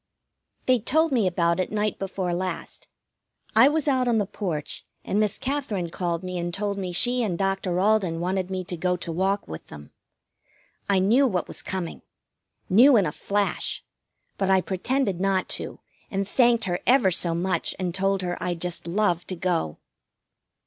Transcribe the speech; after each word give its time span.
They 0.65 0.79
told 0.79 1.11
me 1.11 1.27
about 1.27 1.59
it 1.59 1.71
night 1.71 1.99
before 1.99 2.33
last. 2.33 2.87
I 3.55 3.67
was 3.67 3.87
out 3.87 4.07
on 4.07 4.17
the 4.17 4.25
porch, 4.25 4.83
and 5.05 5.19
Miss 5.19 5.37
Katherine 5.37 5.91
called 5.91 6.23
me 6.23 6.39
and 6.39 6.51
told 6.51 6.79
me 6.79 6.91
she 6.91 7.21
and 7.21 7.37
Doctor 7.37 7.79
Alden 7.79 8.19
wanted 8.19 8.49
me 8.49 8.63
to 8.63 8.75
go 8.75 8.97
to 8.97 9.11
walk 9.11 9.47
with 9.47 9.67
them. 9.67 9.91
I 10.89 10.97
knew 10.97 11.27
what 11.27 11.47
was 11.47 11.61
coming. 11.61 12.01
Knew 12.67 12.97
in 12.97 13.05
a 13.05 13.11
flash. 13.11 13.83
But 14.39 14.49
I 14.49 14.59
pretended 14.59 15.19
not 15.19 15.47
to, 15.49 15.81
and 16.09 16.27
thanked 16.27 16.63
her 16.63 16.79
ever 16.87 17.11
so 17.11 17.35
much, 17.35 17.75
and 17.77 17.93
told 17.93 18.23
her 18.23 18.41
I'd 18.41 18.59
just 18.61 18.87
love 18.87 19.27
to 19.27 19.35
go. 19.35 19.77